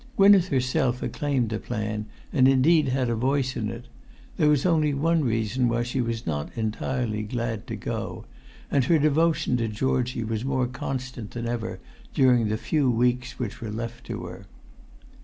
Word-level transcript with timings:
Gwynneth 0.17 0.47
herself 0.47 1.03
acclaimed 1.03 1.49
the 1.49 1.59
plan, 1.59 2.07
and 2.33 2.47
indeed 2.47 2.87
had 2.87 3.07
a 3.07 3.13
voice 3.15 3.55
in 3.55 3.69
it; 3.69 3.85
there 4.35 4.49
was 4.49 4.65
only 4.65 4.95
one 4.95 5.23
reason 5.23 5.67
why 5.69 5.83
she 5.83 6.01
was 6.01 6.25
not 6.25 6.49
entirely 6.57 7.21
glad 7.21 7.67
to 7.67 7.75
go; 7.75 8.25
and 8.71 8.83
her 8.85 8.97
devotion 8.97 9.57
to 9.57 9.67
Georgie 9.67 10.23
was 10.23 10.43
more 10.43 10.65
constant 10.65 11.29
than 11.29 11.45
ever 11.45 11.79
during 12.15 12.47
the 12.47 12.57
few 12.57 12.89
weeks 12.89 13.37
which 13.37 13.61
were 13.61 13.69
left 13.69 14.07
to 14.07 14.23
her. 14.23 14.47